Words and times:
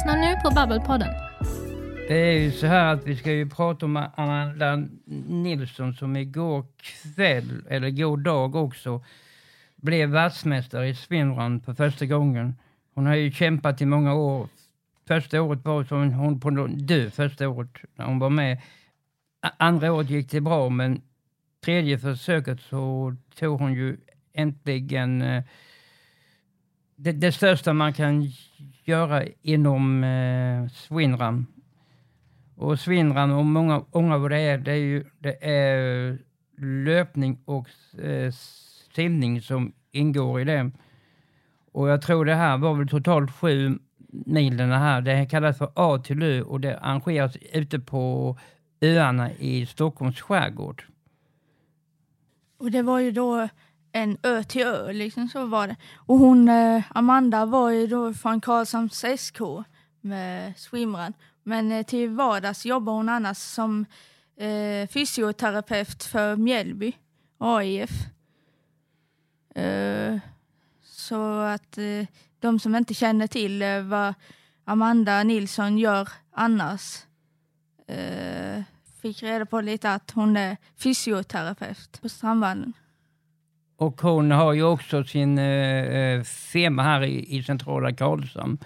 lyssnar 0.00 0.16
nu 0.16 0.36
på 0.36 0.50
Babbelpodden. 0.50 1.08
Det 2.08 2.14
är 2.14 2.38
ju 2.38 2.52
så 2.52 2.66
här 2.66 2.94
att 2.94 3.06
vi 3.06 3.16
ska 3.16 3.32
ju 3.32 3.48
prata 3.48 3.86
om 3.86 3.96
Amanda 4.14 4.88
Nilsson 5.28 5.94
som 5.94 6.16
igår 6.16 6.66
kväll, 6.80 7.62
eller 7.68 7.88
igår 7.88 8.16
dag 8.16 8.56
också, 8.56 9.04
blev 9.76 10.08
världsmästare 10.08 10.88
i 10.88 10.94
swimrun 10.94 11.60
för 11.60 11.74
första 11.74 12.06
gången. 12.06 12.54
Hon 12.94 13.06
har 13.06 13.14
ju 13.14 13.32
kämpat 13.32 13.80
i 13.80 13.86
många 13.86 14.14
år. 14.14 14.48
Första 15.08 15.42
året 15.42 15.64
var 15.64 15.84
som 15.84 16.12
hon 16.12 16.40
på 16.40 16.50
dö 16.66 17.10
första 17.10 17.48
året 17.48 17.70
när 17.94 18.04
hon 18.04 18.18
var 18.18 18.30
med. 18.30 18.58
Andra 19.56 19.92
året 19.92 20.10
gick 20.10 20.30
det 20.30 20.40
bra 20.40 20.68
men 20.68 21.02
tredje 21.64 21.98
försöket 21.98 22.60
så 22.60 23.16
tog 23.38 23.60
hon 23.60 23.74
ju 23.74 23.96
äntligen 24.32 25.22
eh, 25.22 25.44
det, 27.02 27.12
det 27.12 27.32
största 27.32 27.72
man 27.72 27.92
kan 27.92 28.28
göra 28.84 29.24
inom 29.42 30.04
eh, 30.04 30.68
Swinram, 30.68 31.46
Och 32.56 32.80
Swinram 32.80 33.32
och 33.32 33.46
många, 33.46 33.84
många 33.94 34.18
vad 34.18 34.30
det 34.30 34.38
är, 34.38 34.58
det 34.58 34.72
är 34.72 34.76
ju 34.76 35.04
det 35.18 35.44
är 35.44 36.18
löpning 36.84 37.38
och 37.44 37.68
eh, 38.02 38.32
simning 38.94 39.42
som 39.42 39.72
ingår 39.92 40.40
i 40.40 40.44
det. 40.44 40.70
Och 41.72 41.88
jag 41.88 42.02
tror 42.02 42.24
det 42.24 42.34
här 42.34 42.58
var 42.58 42.74
väl 42.74 42.88
totalt 42.88 43.30
sju 43.32 43.78
mil 44.26 44.56
den 44.56 44.70
här. 44.70 45.00
Det 45.00 45.26
kallas 45.26 45.58
för 45.58 45.72
A 45.74 45.98
till 45.98 46.22
Ö 46.22 46.42
och 46.42 46.60
det 46.60 46.78
arrangeras 46.78 47.36
ute 47.52 47.78
på 47.78 48.36
öarna 48.80 49.32
i 49.32 49.66
Stockholms 49.66 50.20
skärgård. 50.20 50.84
Och 52.58 52.70
det 52.70 52.82
var 52.82 53.00
ju 53.00 53.10
då 53.10 53.48
en 53.92 54.18
ö 54.22 54.42
till 54.44 54.62
ö, 54.62 54.92
liksom 54.92 55.28
så 55.28 55.46
var 55.46 55.68
det. 55.68 55.76
Och 55.96 56.18
hon, 56.18 56.48
eh, 56.48 56.82
Amanda 56.90 57.44
var 57.46 57.70
ju 57.70 57.86
då 57.86 58.14
från 58.14 58.40
Karlshamns 58.40 59.04
SK 59.18 59.40
med 60.00 60.58
swimrun. 60.58 61.12
Men 61.42 61.72
eh, 61.72 61.82
till 61.86 62.08
vardags 62.08 62.66
jobbar 62.66 62.92
hon 62.92 63.08
annars 63.08 63.38
som 63.38 63.86
eh, 64.36 64.88
fysioterapeut 64.88 66.04
för 66.04 66.36
Mjällby, 66.36 66.92
AIF. 67.38 67.90
Eh, 69.54 70.18
så 70.82 71.40
att 71.40 71.78
eh, 71.78 72.06
de 72.40 72.58
som 72.58 72.76
inte 72.76 72.94
känner 72.94 73.26
till 73.26 73.62
eh, 73.62 73.82
vad 73.82 74.14
Amanda 74.64 75.22
Nilsson 75.22 75.78
gör 75.78 76.08
annars 76.32 76.98
eh, 77.86 78.62
fick 79.02 79.22
reda 79.22 79.46
på 79.46 79.60
lite 79.60 79.92
att 79.92 80.10
hon 80.10 80.36
är 80.36 80.56
fysioterapeut 80.76 82.00
på 82.02 82.08
Strandvallen. 82.08 82.72
Och 83.80 84.00
hon 84.00 84.30
har 84.30 84.52
ju 84.52 84.62
också 84.62 85.04
sin 85.04 85.38
eh, 85.38 86.22
firma 86.22 86.82
här 86.82 87.04
i, 87.04 87.36
i 87.36 87.42
centrala 87.42 87.92
Karlshamn. 87.92 88.58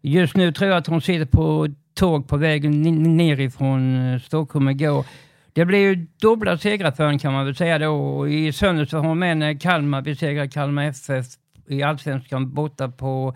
Just 0.00 0.36
nu 0.36 0.52
tror 0.52 0.70
jag 0.70 0.78
att 0.78 0.86
hon 0.86 1.00
sitter 1.00 1.26
på 1.26 1.68
tåg 1.94 2.28
på 2.28 2.36
vägen 2.36 2.82
nerifrån 3.16 4.20
Stockholm 4.20 4.68
igår. 4.68 5.06
Det 5.52 5.64
blev 5.64 5.80
ju 5.80 5.94
dubbla 5.94 6.58
segrar 6.58 6.90
för 6.90 7.06
henne 7.06 7.18
kan 7.18 7.32
man 7.32 7.46
väl 7.46 7.54
säga 7.54 7.78
då. 7.78 8.28
I 8.28 8.52
söndags 8.52 8.92
var 8.92 9.00
hon 9.00 9.18
med 9.18 9.36
när 9.36 9.60
Kalmar 9.60 10.02
besegrade 10.02 10.48
Kalmar 10.48 10.84
FF 10.84 11.26
i 11.68 11.82
Allsvenskan 11.82 12.54
borta 12.54 12.88
på 12.88 13.34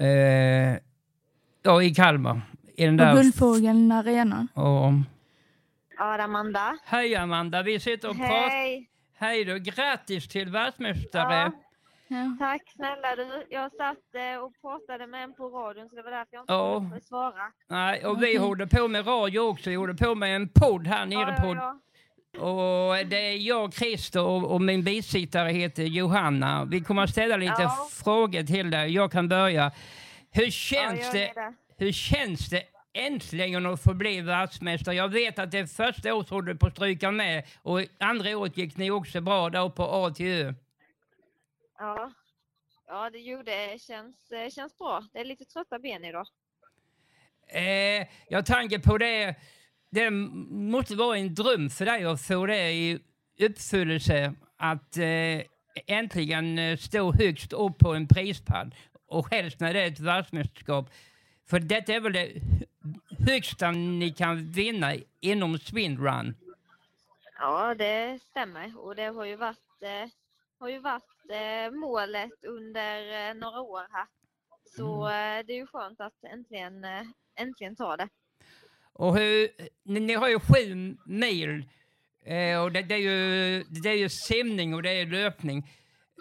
eh, 0.00 0.78
ja, 1.62 1.82
i 1.82 1.94
Kalmar. 1.94 2.40
I 2.76 2.84
den 2.84 2.96
där... 2.96 3.10
På 3.10 3.16
Guldfågeln 3.16 3.92
Arena. 3.92 4.48
Och... 4.54 4.92
Ja, 5.98 6.22
Amanda. 6.22 6.78
Hej 6.84 7.16
Amanda, 7.16 7.62
vi 7.62 7.80
sitter 7.80 8.10
och 8.10 8.16
pratar. 8.16 8.48
Hej 8.48 8.88
då, 9.20 9.58
grattis 9.58 10.28
till 10.28 10.48
världsmästare. 10.48 11.34
Ja. 11.34 11.52
Ja. 12.08 12.36
Tack 12.38 12.62
snälla 12.76 13.16
du. 13.16 13.46
Jag 13.50 13.72
satt 13.72 14.14
eh, 14.14 14.42
och 14.42 14.52
pratade 14.60 15.06
med 15.06 15.24
en 15.24 15.34
på 15.34 15.48
radion 15.48 15.88
så 15.88 15.96
det 15.96 16.02
var 16.02 16.10
därför 16.10 16.28
jag 16.30 16.42
inte 16.42 16.52
ja. 16.52 16.80
kunde 16.80 17.00
svara. 17.00 17.52
Nej, 17.68 18.06
och 18.06 18.22
vi 18.22 18.36
håller 18.36 18.66
på 18.66 18.88
med 18.88 19.06
radio 19.06 19.40
också. 19.40 19.70
Vi 19.70 19.76
håller 19.76 19.94
på 19.94 20.14
med 20.14 20.36
en 20.36 20.48
podd 20.48 20.86
här 20.86 21.06
nere 21.06 21.34
ja, 21.38 21.42
på... 21.42 21.78
Och 22.40 23.06
det 23.06 23.16
är 23.16 23.36
jag, 23.36 23.74
Christer 23.74 24.22
och, 24.22 24.52
och 24.52 24.60
min 24.60 24.84
bisittare 24.84 25.50
heter 25.50 25.82
Johanna. 25.82 26.64
Vi 26.64 26.80
kommer 26.80 27.02
att 27.02 27.10
ställa 27.10 27.36
lite 27.36 27.70
frågor 28.04 28.42
till 28.42 28.70
dig. 28.70 28.94
Jag 28.94 29.12
kan 29.12 29.28
börja. 29.28 29.72
Hur 30.30 30.50
känns 30.50 31.12
det, 31.12 31.32
det, 31.34 31.54
hur 31.78 31.92
känns 31.92 32.50
det 32.50 32.62
äntligen 33.06 33.66
att 33.66 33.82
få 33.82 33.94
bli 33.94 34.20
världsmästare. 34.20 34.94
Jag 34.94 35.08
vet 35.08 35.38
att 35.38 35.50
det 35.50 35.66
första 35.66 36.14
året 36.14 36.30
höll 36.30 36.44
du 36.44 36.56
på 36.56 36.66
att 36.66 36.72
stryka 36.72 37.10
med 37.10 37.46
och 37.62 37.84
andra 37.98 38.38
året 38.38 38.56
gick 38.56 38.76
ni 38.76 38.90
också 38.90 39.20
bra 39.20 39.50
där 39.50 39.68
på 39.68 39.82
A 39.82 40.14
Ö. 40.20 40.54
Ja, 41.78 42.12
ja 42.86 43.10
det 43.10 43.18
gjorde 43.18 43.50
det. 43.50 43.82
Känns, 43.82 44.32
känns 44.54 44.78
bra. 44.78 45.04
Det 45.12 45.18
är 45.18 45.24
lite 45.24 45.44
trötta 45.44 45.78
ben 45.78 46.04
idag. 46.04 46.26
Eh, 47.48 48.06
jag 48.28 48.46
tänker 48.46 48.78
på 48.78 48.98
det. 48.98 49.34
Det 49.90 50.10
måste 50.50 50.94
vara 50.94 51.18
en 51.18 51.34
dröm 51.34 51.70
för 51.70 51.84
dig 51.84 52.04
att 52.04 52.22
få 52.22 52.46
det 52.46 52.72
i 52.72 52.98
uppfyllelse. 53.40 54.34
Att 54.56 54.96
eh, 54.96 55.42
äntligen 55.86 56.58
eh, 56.58 56.76
stå 56.76 57.12
högst 57.12 57.52
upp 57.52 57.78
på 57.78 57.94
en 57.94 58.08
prispall 58.08 58.74
och 59.06 59.30
helst 59.30 59.60
när 59.60 59.74
det 59.74 59.82
är 59.82 59.86
ett 59.86 60.00
världsmästerskap. 60.00 60.90
För 61.50 61.60
detta 61.60 61.92
är 61.92 62.00
väl 62.00 62.12
det 62.12 62.32
högsta 63.26 63.70
ni 63.70 64.10
kan 64.10 64.52
vinna 64.52 64.94
inom 65.20 65.58
swinrun? 65.58 66.34
Ja, 67.38 67.74
det 67.74 68.18
stämmer. 68.30 68.78
Och 68.78 68.96
det 68.96 69.06
har 69.06 69.24
ju 69.24 69.36
varit, 69.36 69.82
eh, 69.82 70.10
har 70.58 70.68
ju 70.68 70.78
varit 70.78 71.30
eh, 71.30 71.70
målet 71.70 72.44
under 72.44 73.28
eh, 73.28 73.34
några 73.34 73.60
år 73.60 73.86
här. 73.92 74.06
Så 74.76 75.06
mm. 75.06 75.38
Eh, 75.38 75.46
det 75.46 75.52
är 75.52 75.56
ju 75.56 75.66
skönt 75.66 76.00
att 76.00 76.24
äntligen, 76.32 76.84
eh, 76.84 77.02
äntligen 77.36 77.76
ta 77.76 77.96
det. 77.96 78.08
Och 78.92 79.16
hur, 79.18 79.48
ni, 79.84 80.00
ni 80.00 80.14
har 80.14 80.28
ju 80.28 80.40
sju 80.40 80.96
mil 81.06 81.64
eh, 82.24 82.62
och 82.62 82.72
det, 82.72 82.82
det, 82.82 82.94
är 82.94 82.98
ju, 82.98 83.64
det 83.64 83.88
är 83.88 83.96
ju 83.96 84.08
simning 84.08 84.74
och 84.74 84.82
det 84.82 84.90
är 84.90 85.06
löpning. 85.06 85.70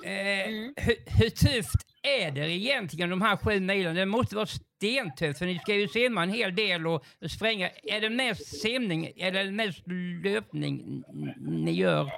Mm. 0.06 0.74
hur, 0.78 0.96
hur 1.20 1.30
tufft 1.30 1.88
är 2.08 2.32
det 2.32 2.52
egentligen 2.52 3.10
de 3.10 3.22
här 3.22 3.38
sju 3.38 3.60
milen? 3.60 3.96
Det 3.96 4.06
måste 4.06 4.36
vara 4.36 4.46
stentufft 4.46 5.40
för 5.40 5.46
ni 5.46 5.60
ska 5.60 5.76
ju 5.76 5.88
simma 5.88 6.24
en 6.24 6.30
hel 6.30 6.56
del 6.56 6.88
och 6.88 7.06
spränga. 7.30 7.70
Är 7.70 8.02
det 8.02 8.10
mest 8.10 8.62
simning 8.62 9.12
eller 9.18 9.52
mest 9.52 9.88
löpning 10.24 11.04
ni 11.38 11.72
gör? 11.72 12.12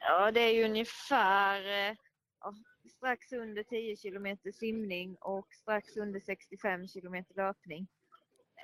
Ja, 0.00 0.30
det 0.30 0.40
är 0.40 0.52
ju 0.52 0.64
ungefär 0.64 1.88
eh, 1.88 1.96
ja, 2.40 2.54
strax 2.96 3.32
under 3.32 3.62
10 3.62 3.96
kilometer 3.96 4.52
simning 4.52 5.16
och 5.20 5.46
strax 5.54 5.96
under 5.96 6.20
65 6.20 6.88
kilometer 6.88 7.34
löpning. 7.34 7.86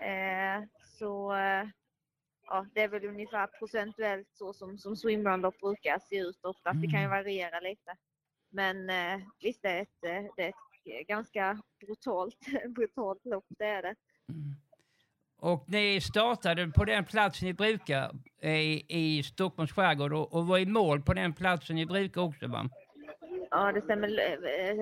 Eh, 0.02 0.64
så 0.98 1.32
eh, 1.34 1.68
ja, 2.47 2.66
det 2.74 2.80
är 2.80 2.88
väl 2.88 3.04
ungefär 3.04 3.47
procentuellt 3.47 4.28
så 4.32 4.52
som, 4.52 4.78
som 4.78 4.97
swimrunlopp 4.97 5.60
brukar 5.60 5.98
se 5.98 6.18
ut 6.18 6.44
ofta. 6.44 6.72
Det 6.72 6.91
kan 6.91 7.00
ju 7.00 7.06
mm. 7.06 7.10
variera 7.10 7.60
lite. 7.60 7.97
Men 8.50 8.91
eh, 8.91 9.21
visst, 9.41 9.62
det 9.62 9.69
är 9.69 9.83
ett, 9.83 10.05
eh, 10.05 10.33
det 10.37 10.43
är 10.43 11.00
ett 11.00 11.06
ganska 11.06 11.62
brutalt, 11.81 12.37
brutalt 12.75 13.25
lopp, 13.25 13.47
det 13.49 13.65
är 13.65 13.83
det. 13.83 13.94
Mm. 14.28 14.55
Och 15.37 15.65
ni 15.69 16.00
startade 16.00 16.69
på 16.69 16.84
den 16.84 17.05
plats 17.05 17.43
ni 17.43 17.55
brukar 17.55 18.10
i, 18.43 18.84
i 18.89 19.22
Stockholms 19.22 19.72
skärgård 19.72 20.12
och, 20.12 20.33
och 20.33 20.47
var 20.47 20.59
i 20.59 20.66
mål 20.66 21.03
på 21.03 21.15
den 21.15 21.33
platsen 21.33 21.77
ni 21.77 21.87
brukar 21.87 22.21
också 22.21 22.47
va? 22.47 22.69
Ja 23.50 23.72
det 23.72 23.83
stämmer. 23.83 24.09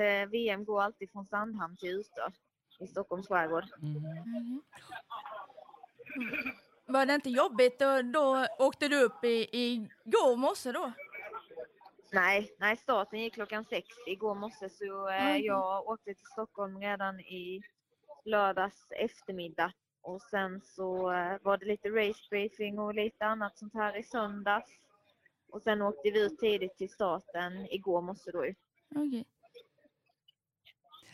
Eh, 0.02 0.28
VM 0.28 0.64
går 0.64 0.82
alltid 0.82 1.10
från 1.12 1.26
Sandhamn 1.26 1.76
till 1.76 1.88
Ystad 1.88 2.32
i 2.80 2.86
Stockholms 2.86 3.28
skärgård. 3.28 3.64
Mm. 3.82 3.96
Mm. 3.96 4.62
Var 6.86 7.06
det 7.06 7.14
inte 7.14 7.30
jobbigt? 7.30 7.78
Då, 7.78 8.02
då 8.02 8.46
åkte 8.58 8.88
du 8.88 9.02
upp 9.02 9.24
i, 9.24 9.48
i 9.52 9.88
går 10.04 10.36
morse 10.36 10.72
då? 10.72 10.92
Nej, 12.12 12.50
nej, 12.58 12.76
starten 12.76 13.20
gick 13.20 13.34
klockan 13.34 13.64
sex 13.64 13.88
igår 14.06 14.34
morse 14.34 14.68
så 14.68 15.08
eh, 15.08 15.26
mm. 15.26 15.42
jag 15.42 15.88
åkte 15.88 16.14
till 16.14 16.26
Stockholm 16.32 16.80
redan 16.80 17.20
i 17.20 17.62
lördags 18.24 18.86
eftermiddag 18.90 19.72
och 20.02 20.22
sen 20.22 20.60
så 20.64 21.12
eh, 21.12 21.36
var 21.42 21.58
det 21.58 21.66
lite 21.66 21.88
racebriefing 21.88 22.78
och 22.78 22.94
lite 22.94 23.24
annat 23.24 23.58
sånt 23.58 23.74
här 23.74 23.96
i 23.96 24.02
söndags. 24.02 24.70
Och 25.52 25.62
sen 25.62 25.82
åkte 25.82 26.10
vi 26.10 26.26
ut 26.26 26.38
tidigt 26.38 26.76
till 26.78 26.90
starten 26.90 27.66
igår 27.70 28.02
morse 28.02 28.30
då 28.30 28.46
ju. 28.46 28.54
Okay. 28.90 29.24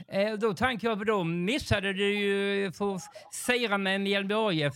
Eh, 0.08 0.32
då 0.32 0.54
tänker 0.54 0.88
jag 0.88 0.98
på 0.98 1.04
då 1.04 1.24
missade 1.24 1.92
du 1.92 2.14
ju 2.14 2.66
att 2.66 3.02
fira 3.46 3.78
med 3.78 4.00
Mjällby 4.00 4.34
AIF. 4.34 4.74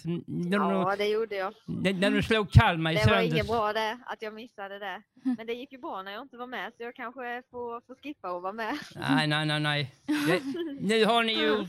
Ja, 0.50 0.94
det 0.98 1.06
gjorde 1.06 1.36
jag. 1.36 1.54
När, 1.66 2.10
du 2.10 2.22
slog 2.22 2.50
Kalmar 2.50 2.92
i 2.92 2.94
Det 2.94 3.10
var 3.10 3.20
inget 3.20 3.46
bra 3.46 3.72
det, 3.72 3.98
att 4.06 4.22
jag 4.22 4.34
missade 4.34 4.78
det. 4.78 5.02
Men 5.36 5.46
det 5.46 5.52
gick 5.52 5.72
ju 5.72 5.78
bra 5.78 6.02
när 6.02 6.12
jag 6.12 6.22
inte 6.22 6.36
var 6.36 6.46
med, 6.46 6.72
så 6.76 6.82
jag 6.82 6.94
kanske 6.94 7.42
får, 7.50 7.86
får 7.86 7.94
skippa 8.02 8.28
att 8.28 8.42
vara 8.42 8.52
med. 8.52 8.78
Nej, 8.94 9.26
nej, 9.26 9.46
nej. 9.46 9.60
nej. 9.60 9.94
Det, 10.06 10.42
nu 10.80 11.04
har 11.04 11.22
ni 11.22 11.32
ju 11.32 11.64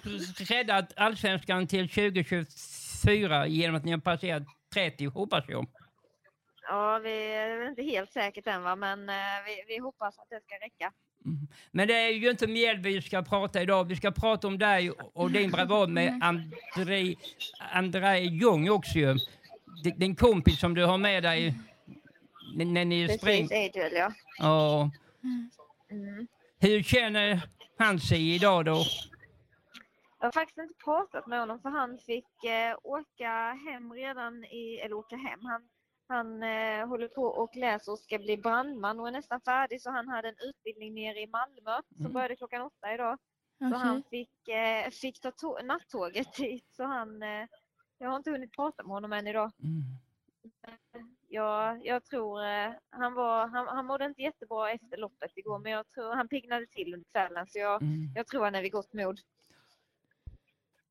räddat 0.50 0.94
allsvenskan 0.96 1.68
till 1.68 1.90
2024 1.90 3.48
genom 3.48 3.76
att 3.76 3.86
ni 3.86 3.92
har 3.92 4.00
passerat 4.00 4.44
30, 4.74 5.06
hoppas 5.06 5.44
jag. 5.48 5.68
Ja, 6.70 7.00
vi 7.00 7.34
är 7.36 7.70
inte 7.70 7.84
helt 7.84 8.12
säkert 8.12 8.48
än, 8.48 8.64
va? 8.64 8.76
men 8.76 9.10
eh, 9.10 9.16
vi, 9.46 9.64
vi 9.68 9.78
hoppas 9.78 10.20
att 10.20 10.30
det 10.30 10.42
ska 10.42 10.56
räcka. 10.56 10.92
Men 11.72 11.88
det 11.88 11.94
är 11.94 12.10
ju 12.10 12.30
inte 12.30 12.48
Mjällby 12.48 12.94
vi 12.94 13.02
ska 13.02 13.22
prata 13.22 13.62
idag. 13.62 13.84
Vi 13.88 13.96
ska 13.96 14.12
prata 14.12 14.48
om 14.48 14.58
dig 14.58 14.92
och 14.92 15.32
din 15.32 15.52
bravad 15.52 15.90
med 15.90 16.20
André, 16.24 17.16
André 17.72 18.20
Ljung 18.20 18.70
också 18.70 18.98
ju. 19.00 19.14
Di- 19.84 19.96
Din 19.98 20.16
kompis 20.16 20.60
som 20.60 20.74
du 20.74 20.86
har 20.86 20.98
med 20.98 21.24
dig 21.24 21.54
när 22.56 22.86
ni 22.86 23.18
springer. 23.18 23.48
Precis, 23.48 23.76
Adriel 23.76 23.94
ja. 23.94 24.12
Ja. 24.40 24.92
Mm. 25.92 26.28
Hur 26.60 26.84
känner 26.84 27.42
han 27.78 28.00
sig 28.00 28.36
idag 28.36 28.66
då? 28.66 28.84
Jag 30.20 30.28
har 30.28 30.32
faktiskt 30.32 30.58
inte 30.58 30.74
pratat 30.84 31.28
med 31.28 31.40
honom 31.40 31.60
för 31.62 31.70
han 31.70 31.98
fick 31.98 32.44
eh, 32.44 32.78
åka 32.84 33.32
hem 33.70 33.94
redan 33.94 34.44
i, 34.44 34.80
eller 34.84 34.96
åka 34.96 35.16
hem. 35.16 35.40
Han, 35.46 35.62
han 36.10 36.44
eh, 36.44 36.88
håller 36.88 37.08
på 37.08 37.24
och 37.24 37.56
läser 37.56 37.92
och 37.92 38.00
ska 38.00 38.18
bli 38.18 38.38
brandman 38.38 39.00
och 39.00 39.08
är 39.08 39.12
nästan 39.12 39.42
färdig 39.42 39.82
så 39.82 39.92
han 39.92 40.08
hade 40.08 40.28
en 40.30 40.36
utbildning 40.50 40.94
nere 40.94 41.20
i 41.20 41.28
Malmö 41.28 41.82
som 41.88 42.00
Mm. 42.00 42.14
började 42.14 42.36
klockan 42.36 42.62
åtta 42.62 42.94
idag. 42.94 43.18
Så 43.60 43.66
Okej. 43.68 43.80
han 43.80 44.04
fick, 44.10 44.48
eh, 44.48 44.90
fick 44.90 45.22
ta 45.22 45.32
tå- 45.32 45.60
nattåget 45.64 46.34
dit 46.34 46.66
så 46.72 46.84
han, 46.84 47.24
eh, 47.24 47.46
jag 47.98 48.10
har 48.10 48.18
inte 48.18 48.32
hunnit 48.32 48.52
prata 48.56 48.84
med 48.84 48.90
honom 48.92 49.14
än 49.14 49.28
idag. 49.28 49.52
Mm. 49.64 49.84
Jag, 51.28 51.86
jag 51.86 52.06
tror, 52.06 52.44
eh, 52.46 52.72
han, 52.90 53.14
var, 53.14 53.48
han, 53.48 53.68
han 53.68 53.86
mådde 53.86 54.06
inte 54.06 54.22
jättebra 54.22 54.72
efter 54.72 54.98
loppet 54.98 55.32
igår 55.38 55.60
men 55.60 55.72
jag 55.72 55.90
tror 55.90 56.16
han 56.16 56.28
piggnade 56.28 56.66
till 56.68 56.94
under 56.94 57.10
kvällen 57.12 57.48
så 57.48 57.60
jag, 57.60 57.82
Mm. 57.82 58.12
jag 58.16 58.28
tror 58.28 58.44
han 58.44 58.56
är 58.56 58.62
vid 58.62 58.72
gott 58.72 58.94
mod. 58.94 59.20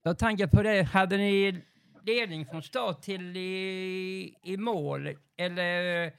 Jag 0.02 0.18
tänker 0.18 0.46
på 0.46 0.62
det, 0.62 0.82
hade 0.82 1.16
ni 1.16 1.62
ledning 2.08 2.46
från 2.46 2.62
start 2.62 3.02
till 3.02 3.36
i, 3.36 4.38
i 4.42 4.56
mål? 4.56 5.16
Eller... 5.36 6.12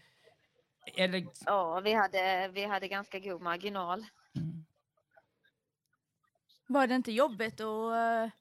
eller 0.98 1.26
Ja, 1.46 1.80
vi 1.80 1.94
hade, 1.94 2.48
vi 2.54 2.66
hade 2.66 2.88
ganska 2.88 3.20
god 3.20 3.42
marginal. 3.42 4.06
mm. 4.36 4.66
Var 6.68 6.88
det 6.88 6.96
inte 6.96 7.12
jobbigt 7.12 7.62
att 7.62 7.94
eh, 7.94 8.32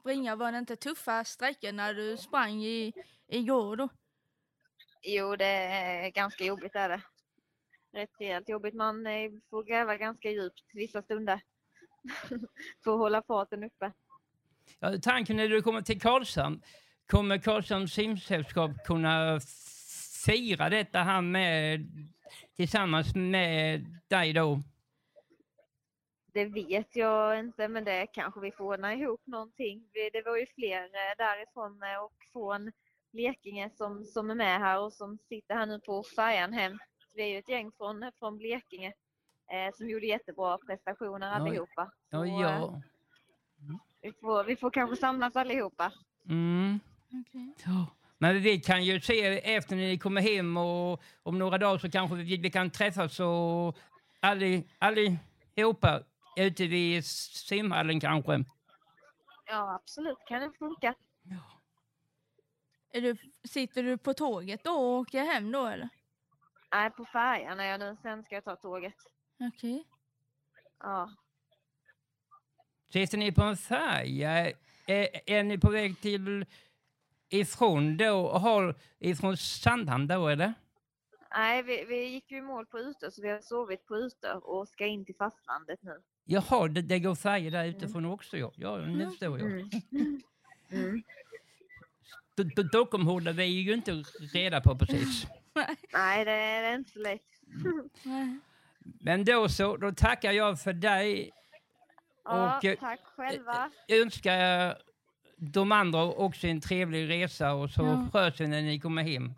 springa? 0.00 0.36
Var 0.36 0.52
det 0.52 0.58
inte 0.58 0.76
tuffa 0.76 1.24
sträckor 1.24 1.72
när 1.72 1.94
du 1.94 2.16
sprang 2.16 2.62
i, 2.62 2.92
igår 3.28 3.76
då? 3.76 3.88
Jo, 5.02 5.36
det 5.36 5.44
är 5.44 6.10
ganska 6.10 6.44
jobbigt 6.44 6.74
är 6.74 6.88
det. 6.88 7.02
Rätt 7.92 8.10
rejält 8.18 8.48
jobbigt. 8.48 8.74
Man 8.74 9.06
eh, 9.06 9.30
får 9.50 9.64
gräva 9.64 9.96
ganska 9.96 10.30
djupt 10.30 10.64
vissa 10.72 11.02
stunder. 11.02 11.40
för 12.84 12.92
att 12.92 12.98
hålla 12.98 13.22
farten 13.22 13.64
uppe. 13.64 13.92
Ja, 14.80 14.98
tanken 15.02 15.36
när 15.36 15.48
du 15.48 15.62
kommer 15.62 15.82
till 15.82 16.00
Karlshamn, 16.00 16.62
kommer 17.06 17.38
Karlshamns 17.38 17.92
simsällskap 17.92 18.70
kunna 18.84 19.40
fira 20.26 20.68
detta 20.68 20.98
här 20.98 21.20
med, 21.20 21.86
tillsammans 22.56 23.14
med 23.14 23.86
dig 24.08 24.32
då? 24.32 24.62
Det 26.32 26.44
vet 26.44 26.96
jag 26.96 27.38
inte, 27.38 27.68
men 27.68 27.84
det 27.84 28.06
kanske 28.06 28.40
vi 28.40 28.52
får 28.52 28.64
ordna 28.64 28.94
ihop 28.94 29.20
någonting. 29.26 29.88
Det 30.12 30.22
var 30.24 30.36
ju 30.36 30.46
fler 30.54 30.82
eh, 30.82 31.16
därifrån 31.18 31.82
eh, 31.82 32.04
och 32.04 32.14
från 32.32 32.72
Blekinge 33.12 33.70
som, 33.70 34.04
som 34.04 34.30
är 34.30 34.34
med 34.34 34.58
här 34.58 34.80
och 34.80 34.92
som 34.92 35.18
sitter 35.28 35.54
här 35.54 35.66
nu 35.66 35.80
på 35.80 36.02
färjan 36.16 36.52
hem. 36.52 36.78
Vi 37.14 37.22
är 37.22 37.26
ju 37.26 37.38
ett 37.38 37.48
gäng 37.48 37.72
från, 37.72 38.12
från 38.18 38.38
Blekinge 38.38 38.92
eh, 39.52 39.74
som 39.74 39.88
gjorde 39.88 40.06
jättebra 40.06 40.58
prestationer 40.58 41.26
Ja, 41.26 41.32
allihopa. 41.32 41.92
Ja, 42.10 42.18
Så, 42.18 42.24
eh, 42.24 42.40
ja. 42.40 42.82
Vi 44.02 44.12
får, 44.12 44.44
vi 44.44 44.56
får 44.56 44.70
kanske 44.70 44.96
samlas 44.96 45.36
allihopa. 45.36 45.92
Mm. 46.28 46.80
Ja. 47.66 47.86
Men 48.18 48.42
vi 48.42 48.60
kan 48.60 48.84
ju 48.84 49.00
se 49.00 49.54
efter 49.54 49.76
när 49.76 49.82
ni 49.82 49.98
kommer 49.98 50.20
hem 50.20 50.56
och 50.56 51.02
om 51.22 51.38
några 51.38 51.58
dagar 51.58 51.78
så 51.78 51.90
kanske 51.90 52.16
vi, 52.16 52.36
vi 52.36 52.50
kan 52.50 52.70
träffas 52.70 53.20
och 53.20 53.76
alli- 54.20 54.68
allihopa 54.78 56.02
ute 56.36 56.66
vid 56.66 57.04
simhallen 57.06 58.00
kanske. 58.00 58.44
Ja, 59.46 59.74
absolut 59.74 60.18
kan 60.28 60.40
det 60.40 60.52
funka. 60.58 60.94
Är 62.92 63.00
du, 63.00 63.16
sitter 63.44 63.82
du 63.82 63.98
på 63.98 64.14
tåget 64.14 64.64
då 64.64 64.70
och 64.70 64.98
åker 65.00 65.24
hem 65.24 65.52
då 65.52 65.66
eller? 65.66 65.88
Nej, 66.72 66.90
på 66.90 67.04
färjan 67.04 67.60
är 67.60 67.64
jag 67.64 67.80
nu. 67.80 67.96
Sen 68.02 68.24
ska 68.24 68.34
jag 68.34 68.44
ta 68.44 68.56
tåget. 68.56 68.94
Okej. 69.54 69.84
Ja, 70.78 71.10
Sitter 72.92 73.18
ni 73.18 73.32
på 73.32 73.42
en 73.42 73.56
färja? 73.56 74.52
Är, 74.86 75.08
är 75.26 75.42
ni 75.42 75.58
på 75.58 75.70
väg 75.70 76.00
till 76.00 76.44
ifrån 77.28 77.96
då, 77.96 78.28
har, 78.28 78.74
ifrån 78.98 79.36
Sandhamn 79.36 80.06
då 80.06 80.28
eller? 80.28 80.54
Nej, 81.36 81.62
vi, 81.62 81.84
vi 81.84 82.04
gick 82.04 82.30
ju 82.30 82.38
i 82.38 82.42
mål 82.42 82.66
på 82.66 82.78
Utö 82.78 83.10
så 83.10 83.22
vi 83.22 83.28
har 83.28 83.40
sovit 83.40 83.86
på 83.86 83.96
Utö 83.96 84.32
och 84.34 84.68
ska 84.68 84.86
in 84.86 85.04
till 85.04 85.14
fastlandet 85.14 85.82
nu. 85.82 86.00
Jaha, 86.24 86.68
det, 86.68 86.82
det 86.82 86.98
går 86.98 87.14
färger 87.14 87.50
där 87.50 87.64
utifrån 87.64 88.04
också 88.04 88.36
ja. 88.36 88.52
Ja, 88.56 88.76
nu 88.76 89.10
förstår 89.10 89.38
jag. 89.38 89.50
Mm. 89.50 89.70
Mm. 90.72 91.02
Stockholm 92.68 93.06
håller 93.06 93.32
vi 93.32 93.44
ju 93.44 93.74
inte 93.74 93.92
reda 94.34 94.60
på 94.60 94.78
precis. 94.78 95.26
Nej, 95.92 96.24
det 96.24 96.30
är 96.30 96.74
inte 96.74 96.90
så 96.90 96.98
lätt. 96.98 97.22
Nej. 98.02 98.38
Men 99.00 99.24
då 99.24 99.48
så, 99.48 99.76
då 99.76 99.92
tackar 99.92 100.32
jag 100.32 100.60
för 100.60 100.72
dig. 100.72 101.30
Ja, 102.24 102.56
Och, 102.58 102.64
eh, 102.64 102.78
tack 102.78 103.00
själva. 103.16 103.70
Jag 103.86 103.98
önskar 104.00 104.76
de 105.36 105.72
andra 105.72 106.02
också 106.04 106.46
en 106.46 106.60
trevlig 106.60 107.08
resa 107.08 107.52
och 107.52 107.70
så 107.70 107.82
Ja. 107.82 108.08
sköts 108.12 108.40
vi 108.40 108.46
när 108.46 108.62
ni 108.62 108.80
kommer 108.80 109.02
hem. 109.02 109.34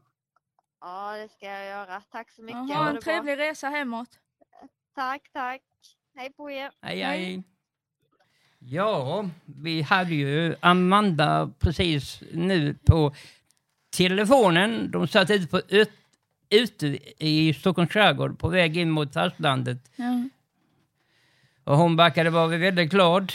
Ja, 0.80 1.16
det 1.16 1.28
ska 1.28 1.46
jag 1.46 1.66
göra. 1.66 2.00
Tack 2.00 2.30
så 2.30 2.42
mycket. 2.42 2.68
Ja, 2.68 2.76
Ha 2.76 2.86
en 2.86 2.92
bra. 2.92 3.02
trevlig 3.02 3.38
resa 3.38 3.68
hemåt. 3.68 4.08
Tack, 4.94 5.22
tack. 5.32 5.62
Hej 6.16 6.32
på 6.32 6.50
er. 6.50 6.70
Hej, 6.82 7.02
Hej. 7.02 7.24
hej. 7.24 7.42
Ja, 8.58 9.24
vi 9.44 9.82
hade 9.82 10.14
ju 10.14 10.56
Amanda 10.60 11.50
precis 11.58 12.22
nu 12.32 12.74
på 12.86 13.14
telefonen. 13.96 14.90
De 14.90 15.06
satt 15.08 15.30
ute, 15.30 15.46
på, 15.46 15.60
ut, 15.68 15.90
ute 16.50 16.86
i 17.24 17.54
Stockholms 17.54 17.90
skärgård 17.92 18.38
på 18.38 18.48
väg 18.48 18.76
in 18.76 18.90
mot 18.90 19.12
fastlandet. 19.14 19.78
Ja. 19.96 20.28
Och 21.64 21.76
hon 21.76 21.96
verkade 21.96 22.30
vara 22.30 22.46
väldigt 22.46 22.90
glad. 22.90 23.32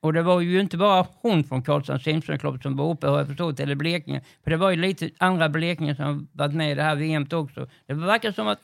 Och 0.00 0.12
det 0.12 0.22
var 0.22 0.40
ju 0.40 0.60
inte 0.60 0.76
bara 0.76 1.06
hon 1.20 1.44
från 1.44 1.62
Karlshamns 1.62 2.02
simsomklubb 2.02 2.62
som 2.62 2.76
var 2.76 2.90
uppe 2.90 3.06
har 3.06 3.18
jag 3.18 3.26
förstått, 3.26 3.60
eller 3.60 3.74
Blekinge. 3.74 4.22
För 4.44 4.50
det 4.50 4.56
var 4.56 4.70
ju 4.70 4.76
lite 4.76 5.10
andra 5.18 5.48
Blekinge 5.48 5.96
som 5.96 6.28
varit 6.32 6.54
med 6.54 6.72
i 6.72 6.74
det 6.74 6.82
här 6.82 6.96
VMet 6.96 7.32
också. 7.32 7.68
Det 7.86 7.94
verkar 7.94 8.32
som 8.32 8.48
att 8.48 8.60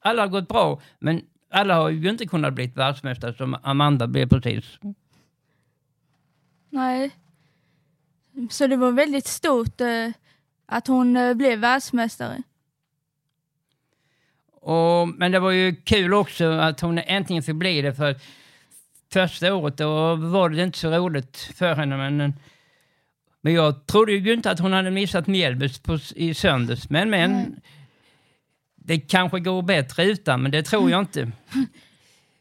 alla 0.00 0.22
har 0.22 0.28
gått 0.28 0.48
bra, 0.48 0.80
men 0.98 1.22
alla 1.50 1.74
har 1.74 1.90
ju 1.90 2.10
inte 2.10 2.26
kunnat 2.26 2.54
bli 2.54 2.66
världsmästare 2.66 3.34
som 3.34 3.56
Amanda 3.62 4.06
blev 4.06 4.28
precis. 4.28 4.78
Nej. 6.70 7.10
Så 8.50 8.66
det 8.66 8.76
var 8.76 8.92
väldigt 8.92 9.26
stort 9.26 9.80
eh, 9.80 10.08
att 10.66 10.86
hon 10.86 11.16
eh, 11.16 11.34
blev 11.34 11.58
världsmästare. 11.58 12.42
Och, 14.62 15.08
men 15.08 15.32
det 15.32 15.38
var 15.38 15.50
ju 15.50 15.74
kul 15.74 16.14
också 16.14 16.50
att 16.50 16.80
hon 16.80 16.98
äntligen 16.98 17.42
fick 17.42 17.54
bli 17.54 17.82
det 17.82 17.94
för 17.94 18.16
första 19.12 19.54
året 19.54 19.76
då 19.76 20.14
var 20.14 20.48
det 20.48 20.62
inte 20.62 20.78
så 20.78 20.90
roligt 20.90 21.36
för 21.54 21.74
henne. 21.74 21.96
Men, 21.96 22.34
men 23.40 23.54
jag 23.54 23.86
trodde 23.86 24.12
ju 24.12 24.32
inte 24.32 24.50
att 24.50 24.58
hon 24.58 24.72
hade 24.72 24.90
missat 24.90 25.26
Mjällby 25.26 25.68
i 26.14 26.34
söndags. 26.34 26.90
Men, 26.90 27.10
men 27.10 27.32
Nej. 27.32 27.46
det 28.76 28.98
kanske 28.98 29.40
går 29.40 29.62
bättre 29.62 30.04
utan, 30.04 30.42
men 30.42 30.50
det 30.50 30.62
tror 30.62 30.90
jag 30.90 31.00
inte. 31.00 31.32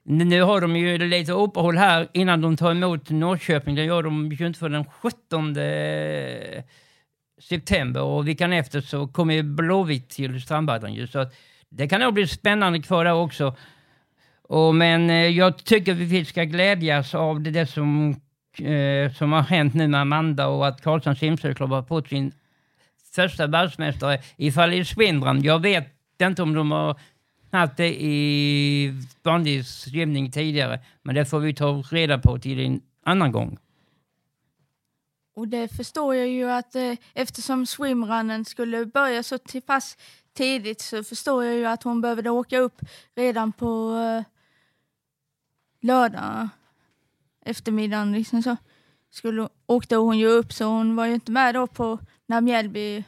Nu 0.03 0.41
har 0.41 0.61
de 0.61 0.75
ju 0.75 0.97
lite 0.97 1.31
uppehåll 1.31 1.77
här 1.77 2.07
innan 2.13 2.41
de 2.41 2.57
tar 2.57 2.71
emot 2.71 3.09
Norrköping. 3.09 3.75
Det 3.75 3.83
gör 3.83 4.03
de 4.03 4.31
ju 4.31 4.47
inte 4.47 4.59
för 4.59 4.69
den 4.69 4.85
17 4.85 5.55
september 7.41 8.01
och 8.01 8.27
veckan 8.27 8.53
efter 8.53 8.81
så 8.81 9.07
kommer 9.07 9.43
Blåvitt 9.43 10.09
till 10.09 10.41
Strandbaden. 10.41 11.07
Så 11.07 11.19
att 11.19 11.33
det 11.71 11.87
kan 11.87 12.01
nog 12.01 12.13
bli 12.13 12.27
spännande 12.27 12.79
kvar 12.79 13.05
där 13.05 13.13
också. 13.13 13.55
Och, 14.43 14.75
men 14.75 15.09
eh, 15.09 15.27
jag 15.27 15.57
tycker 15.57 15.93
vi 15.93 16.25
ska 16.25 16.43
glädjas 16.43 17.15
av 17.15 17.41
det, 17.41 17.51
det 17.51 17.65
som, 17.65 18.15
eh, 18.59 19.11
som 19.13 19.31
har 19.31 19.41
hänt 19.41 19.73
nu 19.73 19.87
med 19.87 20.01
Amanda 20.01 20.47
och 20.47 20.67
att 20.67 20.81
Karlshamns 20.81 21.19
simcykelklubb 21.19 21.69
har 21.69 21.83
fått 21.83 22.07
sin 22.07 22.31
första 23.15 23.47
världsmästare 23.47 24.21
ifall 24.37 24.73
i 24.73 24.85
Swindran. 24.85 25.43
Jag 25.43 25.59
vet 25.61 25.87
inte 26.21 26.43
om 26.43 26.53
de 26.53 26.71
har 26.71 26.99
haft 27.51 27.77
det 27.77 28.03
i 28.03 28.93
vanlig 29.23 29.65
simning 29.65 30.31
tidigare, 30.31 30.79
men 31.03 31.15
det 31.15 31.25
får 31.25 31.39
vi 31.39 31.53
ta 31.53 31.83
reda 31.91 32.17
på 32.17 32.39
till 32.39 32.59
en 32.59 32.81
annan 33.05 33.31
gång. 33.31 33.57
Och 35.41 35.47
det 35.47 35.67
förstår 35.67 36.15
jag 36.15 36.27
ju 36.27 36.49
att 36.49 36.75
eh, 36.75 36.93
eftersom 37.13 37.65
swimrunnen 37.65 38.45
skulle 38.45 38.85
börja 38.85 39.23
så 39.23 39.37
till 39.37 39.61
pass 39.61 39.97
tidigt 40.33 40.81
så 40.81 41.03
förstår 41.03 41.43
jag 41.43 41.55
ju 41.55 41.65
att 41.65 41.83
hon 41.83 42.01
behövde 42.01 42.29
åka 42.29 42.59
upp 42.59 42.81
redan 43.15 43.51
på 43.51 43.95
eh, 43.95 44.23
lördag 45.79 46.49
eftermiddagen. 47.45 48.11
Liksom 48.11 48.43
så. 48.43 48.57
Skulle, 49.09 49.49
åkte 49.65 49.95
hon 49.95 50.19
ju 50.19 50.27
upp 50.27 50.53
så 50.53 50.65
hon 50.65 50.95
var 50.95 51.05
ju 51.05 51.13
inte 51.13 51.31
med 51.31 51.55
då 51.55 51.67
på 51.67 51.99
när 52.25 52.41
Mjällby 52.41 53.03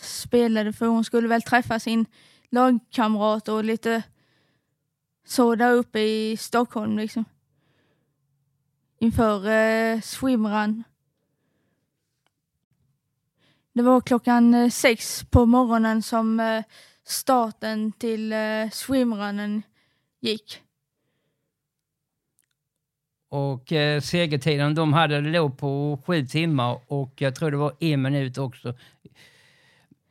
spelade 0.00 0.72
för 0.72 0.86
hon 0.86 1.04
skulle 1.04 1.28
väl 1.28 1.42
träffa 1.42 1.80
sin 1.80 2.06
lagkamrat 2.50 3.48
och 3.48 3.64
lite 3.64 4.02
så 5.26 5.54
där 5.54 5.72
uppe 5.72 6.00
i 6.00 6.36
Stockholm 6.36 6.98
liksom. 6.98 7.24
Inför 9.02 9.48
eh, 9.48 10.00
swimrun. 10.00 10.84
Det 13.72 13.82
var 13.82 14.00
klockan 14.00 14.54
eh, 14.54 14.68
sex 14.68 15.24
på 15.30 15.46
morgonen 15.46 16.02
som 16.02 16.40
eh, 16.40 16.64
starten 17.04 17.92
till 17.92 18.32
eh, 18.32 18.70
swimrunnen 18.72 19.62
gick. 20.20 20.62
Och 23.28 23.72
eh, 23.72 24.00
segertiden 24.00 24.74
de 24.74 24.92
hade 24.92 25.20
låg 25.20 25.58
på 25.58 26.02
sju 26.06 26.26
timmar 26.26 26.80
och 26.86 27.12
jag 27.16 27.34
tror 27.34 27.50
det 27.50 27.56
var 27.56 27.72
en 27.80 28.02
minut 28.02 28.38
också. 28.38 28.74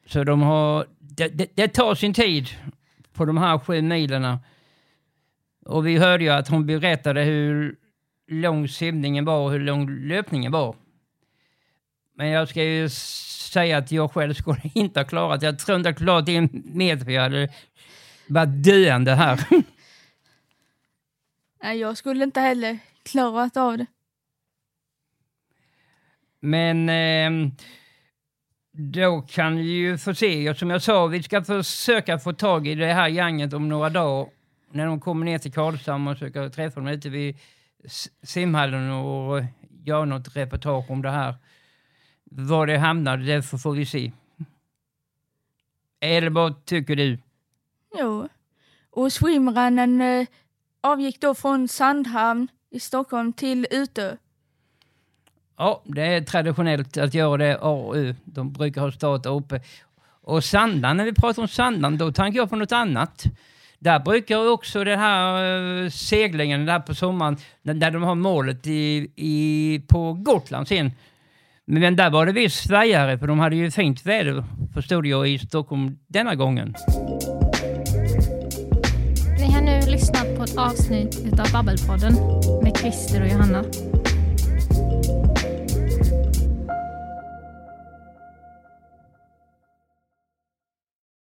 Så 0.05 0.23
de 0.23 0.41
har, 0.41 0.85
det, 0.99 1.27
det, 1.27 1.51
det 1.55 1.67
tar 1.67 1.95
sin 1.95 2.13
tid 2.13 2.49
på 3.13 3.25
de 3.25 3.37
här 3.37 3.59
sju 3.59 3.81
milen. 3.81 4.37
Och 5.65 5.87
vi 5.87 5.97
hörde 5.97 6.23
ju 6.23 6.29
att 6.29 6.47
hon 6.47 6.65
berättade 6.65 7.23
hur 7.23 7.80
lång 8.31 8.67
simningen 8.67 9.25
var 9.25 9.39
och 9.39 9.51
hur 9.51 9.59
lång 9.59 9.89
löpningen 9.89 10.51
var. 10.51 10.75
Men 12.15 12.27
jag 12.27 12.49
ska 12.49 12.63
ju 12.63 12.89
säga 12.89 13.77
att 13.77 13.91
jag 13.91 14.11
själv 14.11 14.33
skulle 14.33 14.61
inte 14.73 14.99
ha 14.99 15.05
klarat 15.05 15.41
Jag 15.41 15.59
tror 15.59 15.77
inte 15.77 15.89
jag 15.89 15.97
klarat 15.97 16.29
en 16.29 16.49
meter 16.65 17.05
för 17.05 17.11
jag 17.11 17.21
hade 17.21 17.49
varit 18.27 18.63
döende 18.63 19.15
här. 19.15 19.39
Nej, 21.63 21.79
jag 21.79 21.97
skulle 21.97 22.23
inte 22.23 22.39
heller 22.39 22.79
klarat 23.03 23.57
av 23.57 23.77
det. 23.77 23.85
Men 26.39 26.89
eh, 26.89 27.51
då 28.71 29.21
kan 29.21 29.57
vi 29.57 29.63
ju 29.63 29.97
få 29.97 30.15
se. 30.15 30.55
Som 30.55 30.69
jag 30.69 30.81
sa, 30.81 31.07
vi 31.07 31.23
ska 31.23 31.43
försöka 31.43 32.19
få 32.19 32.33
tag 32.33 32.67
i 32.67 32.75
det 32.75 32.93
här 32.93 33.07
gänget 33.07 33.53
om 33.53 33.69
några 33.69 33.89
dagar 33.89 34.29
när 34.71 34.85
de 34.85 34.99
kommer 34.99 35.25
ner 35.25 35.37
till 35.37 35.53
Karlshamn 35.53 36.07
och 36.07 36.17
försöka 36.17 36.49
träffa 36.49 36.79
dem 36.79 36.87
ute 36.87 37.09
vid 37.09 37.37
simhallen 38.23 38.91
och 38.91 39.43
göra 39.83 40.05
något 40.05 40.35
reportage 40.35 40.91
om 40.91 41.01
det 41.01 41.11
här. 41.11 41.35
Var 42.23 42.67
det 42.67 42.77
hamnar, 42.77 43.17
det 43.17 43.41
får 43.41 43.71
vi 43.71 43.85
se. 43.85 44.11
Eller 45.99 46.29
vad 46.29 46.65
tycker 46.65 46.95
du? 46.95 47.19
Jo, 47.99 48.27
och 48.89 49.13
swimrunnen 49.13 50.01
eh, 50.01 50.27
avgick 50.81 51.21
då 51.21 51.35
från 51.35 51.67
Sandhamn 51.67 52.47
i 52.69 52.79
Stockholm 52.79 53.33
till 53.33 53.67
Utö. 53.71 54.15
Ja, 55.57 55.81
det 55.85 56.01
är 56.01 56.21
traditionellt 56.21 56.97
att 56.97 57.13
göra 57.13 57.37
det 57.37 57.57
A 57.61 57.69
och 57.69 57.97
Ö. 57.97 58.15
De 58.25 58.53
brukar 58.53 58.81
ha 58.81 58.91
start 58.91 59.25
uppe. 59.25 59.61
Och 60.21 60.43
Sandan, 60.43 60.97
när 60.97 61.05
vi 61.05 61.13
pratar 61.13 61.41
om 61.41 61.47
Sandan, 61.47 61.97
då 61.97 62.11
tänker 62.11 62.39
jag 62.39 62.49
på 62.49 62.55
något 62.55 62.71
annat. 62.71 63.23
Där 63.83 63.99
brukar 63.99 64.51
också 64.51 64.83
den 64.83 64.99
här 64.99 65.83
eh, 65.83 65.89
seglingen 65.89 66.65
där 66.65 66.79
på 66.79 66.95
sommaren, 66.95 67.37
där 67.63 67.91
de 67.91 68.03
har 68.03 68.15
målet 68.15 68.67
i, 68.67 69.11
i, 69.15 69.81
på 69.87 70.13
Gotland 70.13 70.67
sen. 70.67 70.91
Men 71.65 71.95
där 71.95 72.09
var 72.09 72.25
det 72.25 72.31
visst 72.31 72.67
svajare, 72.67 73.17
för 73.17 73.27
de 73.27 73.39
hade 73.39 73.55
ju 73.55 73.71
fint 73.71 74.05
väder, 74.05 74.43
förstod 74.73 75.05
jag, 75.05 75.29
i 75.29 75.39
Stockholm 75.39 75.97
denna 76.07 76.35
gången. 76.35 76.75
Ni 79.39 79.51
har 79.51 79.61
nu 79.61 79.91
lyssnat 79.91 80.37
på 80.37 80.43
ett 80.43 80.57
avsnitt 80.57 81.39
av 81.39 81.51
Babbelpodden 81.51 82.13
med 82.63 82.77
Christer 82.77 83.21
och 83.21 83.27
Johanna. 83.27 83.63